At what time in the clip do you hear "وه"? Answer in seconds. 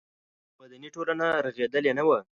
2.07-2.19